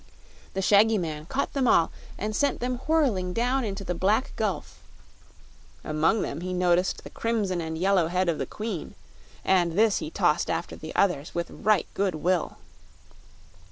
The 0.55 0.63
shaggy 0.63 0.97
man 0.97 1.27
caught 1.27 1.53
them 1.53 1.67
all 1.67 1.91
and 2.17 2.35
sent 2.35 2.59
them 2.59 2.77
whirling 2.87 3.33
down 3.33 3.63
into 3.63 3.83
the 3.83 3.93
black 3.93 4.35
gulf. 4.35 4.81
Among 5.83 6.23
them 6.23 6.41
he 6.41 6.53
noticed 6.55 7.03
the 7.03 7.11
crimson 7.11 7.61
and 7.61 7.77
yellow 7.77 8.07
head 8.07 8.27
of 8.27 8.39
the 8.39 8.47
Queen, 8.47 8.95
and 9.45 9.73
this 9.73 9.99
he 9.99 10.09
tossed 10.09 10.49
after 10.49 10.75
the 10.75 10.95
others 10.95 11.35
with 11.35 11.51
right 11.51 11.85
good 11.93 12.15
will. 12.15 12.57